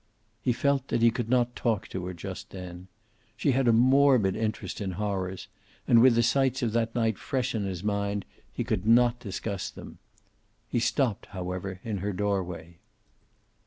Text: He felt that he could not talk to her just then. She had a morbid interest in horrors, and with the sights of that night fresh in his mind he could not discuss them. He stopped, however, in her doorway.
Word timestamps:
He 0.41 0.51
felt 0.51 0.87
that 0.87 1.03
he 1.03 1.11
could 1.11 1.29
not 1.29 1.55
talk 1.55 1.87
to 1.89 2.07
her 2.07 2.13
just 2.15 2.49
then. 2.49 2.87
She 3.37 3.51
had 3.51 3.67
a 3.67 3.71
morbid 3.71 4.35
interest 4.35 4.81
in 4.81 4.93
horrors, 4.93 5.47
and 5.87 6.01
with 6.01 6.15
the 6.15 6.23
sights 6.23 6.63
of 6.63 6.71
that 6.73 6.95
night 6.95 7.19
fresh 7.19 7.53
in 7.53 7.65
his 7.65 7.83
mind 7.83 8.25
he 8.51 8.63
could 8.63 8.87
not 8.87 9.19
discuss 9.19 9.69
them. 9.69 9.99
He 10.67 10.79
stopped, 10.79 11.27
however, 11.27 11.79
in 11.83 11.97
her 11.99 12.13
doorway. 12.13 12.79